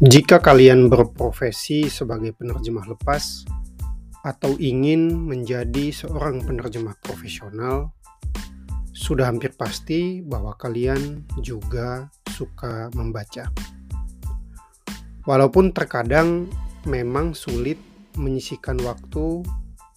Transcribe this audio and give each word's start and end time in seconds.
Jika 0.00 0.40
kalian 0.40 0.88
berprofesi 0.88 1.84
sebagai 1.92 2.32
penerjemah 2.32 2.88
lepas 2.88 3.44
atau 4.24 4.56
ingin 4.56 5.12
menjadi 5.12 5.92
seorang 5.92 6.40
penerjemah 6.40 6.96
profesional, 7.04 7.92
sudah 8.96 9.28
hampir 9.28 9.52
pasti 9.60 10.24
bahwa 10.24 10.56
kalian 10.56 11.28
juga 11.44 12.08
suka 12.32 12.88
membaca. 12.96 13.52
Walaupun 15.28 15.76
terkadang 15.76 16.48
memang 16.88 17.36
sulit 17.36 17.76
menyisikan 18.16 18.80
waktu 18.80 19.44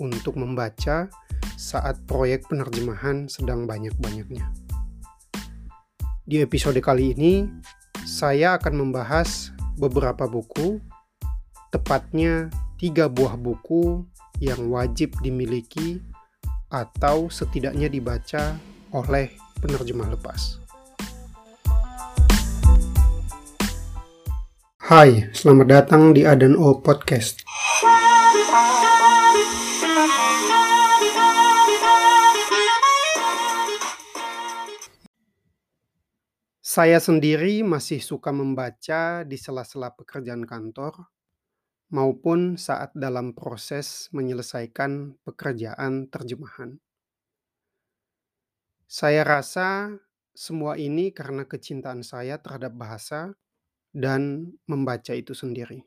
untuk 0.03 0.35
membaca 0.35 1.07
saat 1.55 1.95
proyek 2.03 2.51
penerjemahan 2.51 3.31
sedang 3.31 3.63
banyak-banyaknya. 3.63 4.51
Di 6.27 6.43
episode 6.43 6.83
kali 6.83 7.15
ini, 7.15 7.47
saya 8.03 8.59
akan 8.59 8.83
membahas 8.83 9.52
beberapa 9.77 10.29
buku, 10.29 10.77
tepatnya 11.73 12.53
tiga 12.77 13.09
buah 13.09 13.33
buku 13.37 14.05
yang 14.37 14.69
wajib 14.69 15.17
dimiliki 15.21 16.01
atau 16.69 17.29
setidaknya 17.29 17.89
dibaca 17.89 18.57
oleh 18.93 19.33
penerjemah 19.61 20.09
lepas. 20.13 20.61
Hai, 24.83 25.31
selamat 25.31 25.67
datang 25.71 26.11
di 26.11 26.27
Adan 26.27 26.59
O 26.59 26.75
Podcast. 26.77 27.41
Saya 36.73 36.97
sendiri 36.97 37.61
masih 37.61 38.01
suka 38.01 38.33
membaca 38.33 39.21
di 39.21 39.37
sela-sela 39.37 39.93
pekerjaan 39.93 40.41
kantor 40.41 41.05
maupun 41.93 42.57
saat 42.57 42.89
dalam 42.97 43.37
proses 43.37 44.09
menyelesaikan 44.09 45.21
pekerjaan 45.21 46.09
terjemahan. 46.09 46.81
Saya 48.89 49.21
rasa 49.21 49.93
semua 50.33 50.73
ini 50.81 51.13
karena 51.13 51.45
kecintaan 51.45 52.01
saya 52.01 52.41
terhadap 52.41 52.73
bahasa 52.73 53.37
dan 53.93 54.57
membaca 54.65 55.13
itu 55.13 55.37
sendiri. 55.37 55.85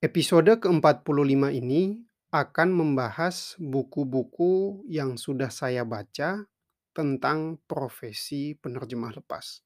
Episode 0.00 0.64
ke-45 0.64 1.44
ini 1.52 2.08
akan 2.32 2.68
membahas 2.72 3.60
buku-buku 3.60 4.80
yang 4.88 5.20
sudah 5.20 5.52
saya 5.52 5.84
baca 5.84 6.48
tentang 6.96 7.60
profesi 7.68 8.56
penerjemah 8.56 9.12
lepas. 9.20 9.60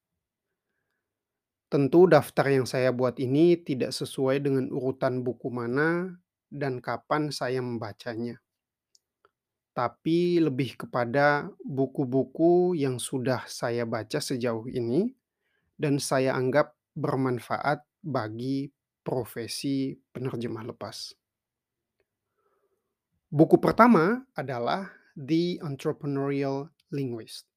Tentu 1.71 2.11
daftar 2.11 2.51
yang 2.51 2.67
saya 2.67 2.91
buat 2.91 3.15
ini 3.23 3.55
tidak 3.63 3.95
sesuai 3.95 4.43
dengan 4.43 4.67
urutan 4.75 5.23
buku 5.23 5.47
mana 5.55 6.19
dan 6.51 6.83
kapan 6.83 7.31
saya 7.31 7.63
membacanya. 7.63 8.43
Tapi 9.71 10.43
lebih 10.43 10.75
kepada 10.75 11.47
buku-buku 11.63 12.75
yang 12.75 12.99
sudah 12.99 13.47
saya 13.47 13.87
baca 13.87 14.19
sejauh 14.19 14.67
ini 14.67 15.15
dan 15.79 16.03
saya 16.03 16.35
anggap 16.35 16.75
bermanfaat 16.99 17.87
bagi 18.03 18.67
profesi 19.07 19.95
penerjemah 19.95 20.67
lepas. 20.75 21.15
Buku 23.31 23.63
pertama 23.63 24.27
adalah 24.35 24.91
The 25.15 25.63
Entrepreneurial 25.63 26.67
Linguist 26.91 27.51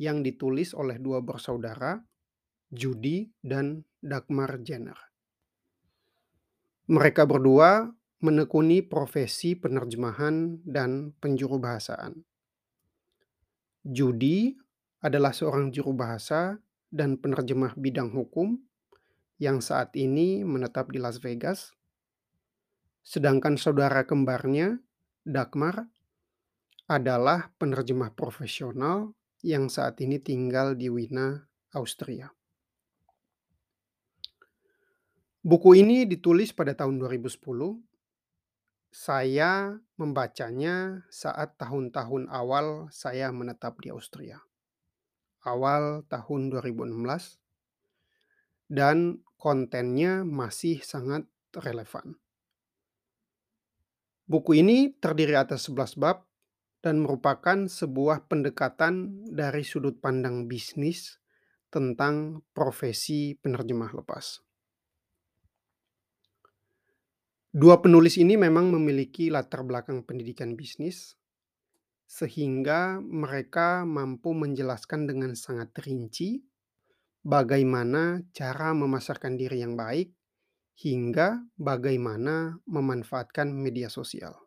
yang 0.00 0.26
ditulis 0.26 0.74
oleh 0.74 0.98
dua 0.98 1.22
bersaudara, 1.22 2.02
Judy 2.70 3.30
dan 3.38 3.86
Dagmar 4.02 4.58
Jenner. 4.66 4.98
Mereka 6.90 7.24
berdua 7.24 7.88
menekuni 8.20 8.82
profesi 8.84 9.54
penerjemahan 9.54 10.60
dan 10.66 11.14
penjuru 11.22 11.60
bahasaan. 11.60 12.24
Judy 13.84 14.56
adalah 15.04 15.36
seorang 15.36 15.68
juru 15.68 15.92
bahasa 15.92 16.56
dan 16.88 17.20
penerjemah 17.20 17.76
bidang 17.76 18.08
hukum 18.12 18.56
yang 19.36 19.60
saat 19.60 19.92
ini 19.92 20.40
menetap 20.42 20.88
di 20.88 20.96
Las 20.96 21.20
Vegas. 21.20 21.76
Sedangkan 23.04 23.60
saudara 23.60 24.08
kembarnya, 24.08 24.80
Dagmar, 25.24 25.92
adalah 26.84 27.48
penerjemah 27.56 28.12
profesional 28.12 29.16
yang 29.40 29.72
saat 29.72 30.00
ini 30.04 30.20
tinggal 30.20 30.76
di 30.76 30.92
Wina, 30.92 31.48
Austria. 31.72 32.28
Buku 35.44 35.76
ini 35.76 36.08
ditulis 36.08 36.56
pada 36.56 36.72
tahun 36.72 36.96
2010. 36.96 37.36
Saya 38.94 39.76
membacanya 40.00 41.04
saat 41.12 41.60
tahun-tahun 41.60 42.32
awal 42.32 42.88
saya 42.88 43.28
menetap 43.28 43.76
di 43.84 43.92
Austria. 43.92 44.40
Awal 45.44 46.08
tahun 46.08 46.48
2016 46.48 47.44
dan 48.72 49.20
kontennya 49.36 50.24
masih 50.24 50.80
sangat 50.80 51.28
relevan. 51.52 52.16
Buku 54.24 54.56
ini 54.56 54.96
terdiri 54.96 55.36
atas 55.36 55.68
11 55.68 56.00
bab 56.00 56.24
dan 56.84 57.00
merupakan 57.00 57.64
sebuah 57.64 58.28
pendekatan 58.28 59.24
dari 59.32 59.64
sudut 59.64 60.04
pandang 60.04 60.44
bisnis 60.44 61.16
tentang 61.72 62.44
profesi 62.52 63.32
penerjemah 63.32 63.96
lepas. 63.96 64.44
Dua 67.48 67.80
penulis 67.80 68.20
ini 68.20 68.36
memang 68.36 68.68
memiliki 68.68 69.32
latar 69.32 69.64
belakang 69.64 70.04
pendidikan 70.04 70.60
bisnis, 70.60 71.16
sehingga 72.04 73.00
mereka 73.00 73.88
mampu 73.88 74.36
menjelaskan 74.36 75.08
dengan 75.08 75.32
sangat 75.32 75.72
rinci 75.80 76.44
bagaimana 77.24 78.20
cara 78.36 78.76
memasarkan 78.76 79.40
diri 79.40 79.64
yang 79.64 79.72
baik 79.72 80.12
hingga 80.76 81.48
bagaimana 81.56 82.60
memanfaatkan 82.68 83.48
media 83.48 83.88
sosial. 83.88 84.43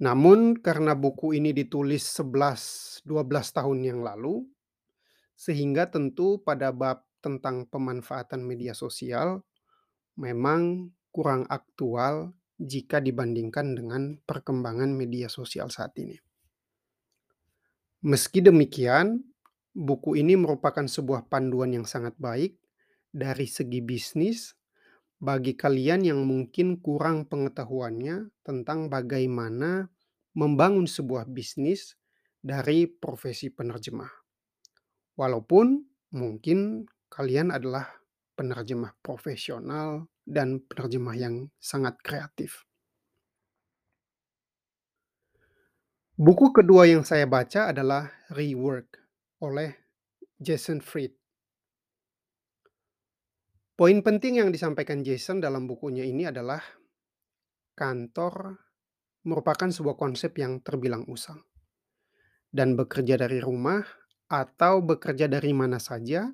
Namun 0.00 0.56
karena 0.56 0.96
buku 0.96 1.36
ini 1.36 1.52
ditulis 1.52 2.00
11, 2.16 3.04
12 3.04 3.56
tahun 3.56 3.78
yang 3.84 4.00
lalu, 4.00 4.48
sehingga 5.36 5.92
tentu 5.92 6.40
pada 6.40 6.72
bab 6.72 7.04
tentang 7.20 7.68
pemanfaatan 7.68 8.40
media 8.40 8.72
sosial 8.72 9.44
memang 10.16 10.88
kurang 11.12 11.44
aktual 11.52 12.32
jika 12.56 13.00
dibandingkan 13.00 13.76
dengan 13.76 14.16
perkembangan 14.24 14.88
media 14.92 15.28
sosial 15.28 15.68
saat 15.68 15.96
ini. 16.00 16.16
Meski 18.00 18.40
demikian, 18.40 19.20
buku 19.76 20.16
ini 20.16 20.32
merupakan 20.36 20.84
sebuah 20.84 21.28
panduan 21.28 21.76
yang 21.76 21.84
sangat 21.84 22.16
baik 22.16 22.56
dari 23.12 23.44
segi 23.44 23.84
bisnis 23.84 24.56
bagi 25.20 25.52
kalian 25.52 26.00
yang 26.08 26.24
mungkin 26.24 26.80
kurang 26.80 27.28
pengetahuannya 27.28 28.32
tentang 28.40 28.88
bagaimana 28.88 29.92
membangun 30.32 30.88
sebuah 30.88 31.28
bisnis 31.28 32.00
dari 32.40 32.88
profesi 32.88 33.52
penerjemah. 33.52 34.08
Walaupun 35.20 35.84
mungkin 36.16 36.88
kalian 37.12 37.52
adalah 37.52 37.84
penerjemah 38.32 38.96
profesional 39.04 40.08
dan 40.24 40.64
penerjemah 40.64 41.16
yang 41.20 41.52
sangat 41.60 42.00
kreatif. 42.00 42.64
Buku 46.16 46.52
kedua 46.56 46.88
yang 46.88 47.04
saya 47.04 47.28
baca 47.28 47.68
adalah 47.68 48.08
Rework 48.32 48.96
oleh 49.44 49.76
Jason 50.40 50.80
Fried. 50.80 51.19
Poin 53.80 53.96
penting 54.04 54.44
yang 54.44 54.52
disampaikan 54.52 55.00
Jason 55.00 55.40
dalam 55.40 55.64
bukunya 55.64 56.04
ini 56.04 56.28
adalah 56.28 56.60
kantor 57.72 58.60
merupakan 59.24 59.72
sebuah 59.72 59.96
konsep 59.96 60.36
yang 60.36 60.60
terbilang 60.60 61.08
usang. 61.08 61.40
Dan 62.44 62.76
bekerja 62.76 63.16
dari 63.16 63.40
rumah 63.40 63.80
atau 64.28 64.84
bekerja 64.84 65.32
dari 65.32 65.56
mana 65.56 65.80
saja 65.80 66.28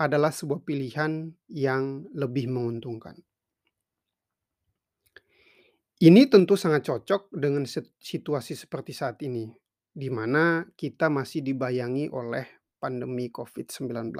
adalah 0.00 0.32
sebuah 0.32 0.64
pilihan 0.64 1.28
yang 1.52 2.08
lebih 2.16 2.48
menguntungkan. 2.48 3.20
Ini 6.00 6.32
tentu 6.32 6.56
sangat 6.56 6.88
cocok 6.88 7.28
dengan 7.28 7.68
situasi 8.00 8.56
seperti 8.56 8.96
saat 8.96 9.20
ini, 9.20 9.52
di 9.92 10.08
mana 10.08 10.64
kita 10.80 11.12
masih 11.12 11.44
dibayangi 11.44 12.08
oleh 12.08 12.72
pandemi 12.80 13.28
COVID-19. 13.28 14.16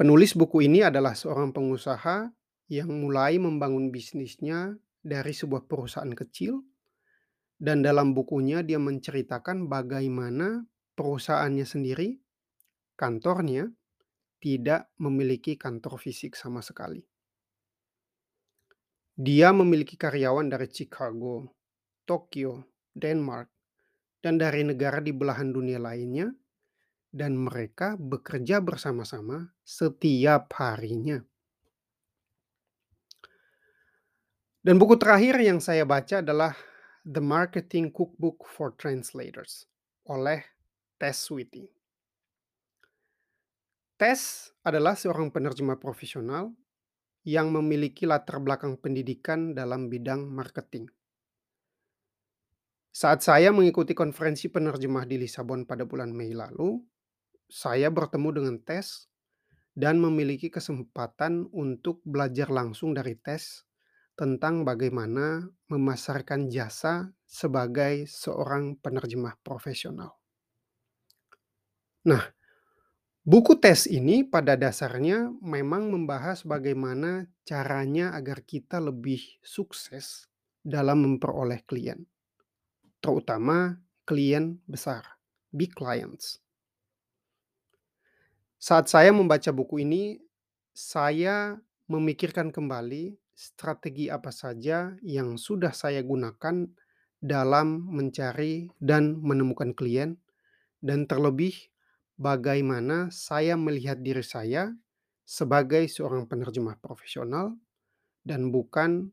Penulis 0.00 0.32
buku 0.32 0.64
ini 0.64 0.80
adalah 0.80 1.12
seorang 1.12 1.52
pengusaha 1.52 2.32
yang 2.72 2.88
mulai 2.88 3.36
membangun 3.36 3.92
bisnisnya 3.92 4.72
dari 5.04 5.36
sebuah 5.36 5.68
perusahaan 5.68 6.16
kecil, 6.16 6.64
dan 7.60 7.84
dalam 7.84 8.16
bukunya 8.16 8.64
dia 8.64 8.80
menceritakan 8.80 9.68
bagaimana 9.68 10.64
perusahaannya 10.96 11.68
sendiri, 11.68 12.16
kantornya, 12.96 13.68
tidak 14.40 14.88
memiliki 14.96 15.60
kantor 15.60 16.00
fisik 16.00 16.32
sama 16.32 16.64
sekali. 16.64 17.04
Dia 19.20 19.52
memiliki 19.52 20.00
karyawan 20.00 20.48
dari 20.48 20.72
Chicago, 20.72 21.60
Tokyo, 22.08 22.72
Denmark, 22.88 23.52
dan 24.24 24.40
dari 24.40 24.64
negara 24.64 25.04
di 25.04 25.12
belahan 25.12 25.52
dunia 25.52 25.76
lainnya, 25.76 26.32
dan 27.10 27.34
mereka 27.34 27.98
bekerja 27.98 28.62
bersama-sama 28.62 29.50
setiap 29.66 30.50
harinya. 30.58 31.22
Dan 34.60 34.76
buku 34.76 34.94
terakhir 35.00 35.40
yang 35.40 35.58
saya 35.58 35.82
baca 35.88 36.20
adalah 36.20 36.52
The 37.02 37.22
Marketing 37.24 37.90
Cookbook 37.90 38.44
for 38.44 38.76
Translators 38.76 39.64
oleh 40.04 40.44
Tess 41.00 41.32
Witty. 41.32 41.64
Tess 43.96 44.52
adalah 44.64 44.96
seorang 44.96 45.32
penerjemah 45.32 45.80
profesional 45.80 46.52
yang 47.24 47.52
memiliki 47.52 48.08
latar 48.08 48.40
belakang 48.40 48.76
pendidikan 48.80 49.52
dalam 49.52 49.92
bidang 49.92 50.28
marketing. 50.28 50.88
Saat 52.90 53.22
saya 53.24 53.54
mengikuti 53.54 53.96
konferensi 53.96 54.50
penerjemah 54.50 55.06
di 55.08 55.20
Lisabon 55.20 55.64
pada 55.64 55.86
bulan 55.86 56.10
Mei 56.12 56.36
lalu, 56.36 56.80
saya 57.50 57.90
bertemu 57.90 58.30
dengan 58.40 58.56
Tess 58.62 59.10
dan 59.74 59.98
memiliki 59.98 60.48
kesempatan 60.48 61.50
untuk 61.50 62.00
belajar 62.06 62.48
langsung 62.48 62.94
dari 62.96 63.18
Tess 63.18 63.66
tentang 64.14 64.62
bagaimana 64.62 65.44
memasarkan 65.68 66.48
jasa 66.48 67.10
sebagai 67.26 68.06
seorang 68.06 68.78
penerjemah 68.78 69.36
profesional. 69.42 70.16
Nah, 72.04 72.24
Buku 73.20 73.60
tes 73.60 73.84
ini 73.84 74.24
pada 74.24 74.56
dasarnya 74.56 75.28
memang 75.44 75.92
membahas 75.92 76.40
bagaimana 76.40 77.28
caranya 77.44 78.16
agar 78.16 78.40
kita 78.40 78.80
lebih 78.80 79.20
sukses 79.44 80.24
dalam 80.64 81.04
memperoleh 81.04 81.60
klien, 81.68 82.00
terutama 83.04 83.76
klien 84.08 84.56
besar, 84.64 85.20
big 85.52 85.76
clients. 85.76 86.40
Saat 88.60 88.92
saya 88.92 89.10
membaca 89.10 89.50
buku 89.56 89.82
ini, 89.88 90.20
saya 90.76 91.56
memikirkan 91.88 92.52
kembali 92.52 93.16
strategi 93.32 94.12
apa 94.12 94.28
saja 94.30 94.94
yang 95.00 95.40
sudah 95.40 95.72
saya 95.72 96.04
gunakan 96.04 96.68
dalam 97.20 97.88
mencari 97.88 98.68
dan 98.76 99.16
menemukan 99.20 99.72
klien, 99.72 100.20
dan 100.84 101.08
terlebih 101.08 101.56
bagaimana 102.20 103.08
saya 103.12 103.56
melihat 103.56 104.00
diri 104.04 104.24
saya 104.24 104.72
sebagai 105.24 105.88
seorang 105.88 106.28
penerjemah 106.28 106.76
profesional 106.80 107.56
dan 108.24 108.52
bukan 108.52 109.12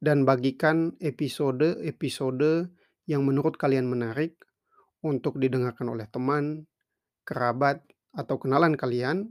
dan 0.02 0.26
bagikan 0.26 0.98
episode-episode 0.98 2.74
yang 3.06 3.22
menurut 3.22 3.54
kalian 3.54 3.86
menarik 3.86 4.34
untuk 5.06 5.38
didengarkan 5.38 5.94
oleh 5.94 6.10
teman, 6.10 6.66
kerabat, 7.22 7.86
atau 8.10 8.34
kenalan 8.42 8.74
kalian 8.74 9.30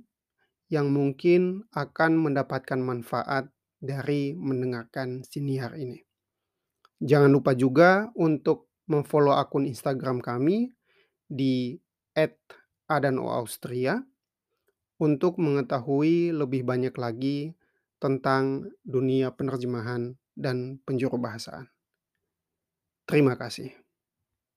yang 0.72 0.96
mungkin 0.96 1.68
akan 1.76 2.24
mendapatkan 2.24 2.80
manfaat 2.80 3.52
dari 3.84 4.32
mendengarkan 4.40 5.28
siniar 5.28 5.76
ini. 5.76 6.00
Jangan 7.04 7.36
lupa 7.36 7.52
juga 7.52 8.16
untuk 8.16 8.72
memfollow 8.88 9.36
akun 9.36 9.68
Instagram 9.68 10.24
kami 10.24 10.72
di 11.28 11.76
@adanoaustria 12.88 14.00
untuk 15.00 15.38
mengetahui 15.42 16.34
lebih 16.34 16.62
banyak 16.66 16.94
lagi 16.98 17.54
tentang 18.02 18.74
dunia 18.84 19.32
penerjemahan 19.34 20.18
dan 20.36 20.82
penjuru 20.84 21.18
bahasaan. 21.22 21.70
Terima 23.08 23.36
kasih. 23.40 23.83